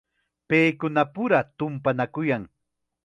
Paykunapura 0.53 1.39
tumpanakuyan. 1.57 2.43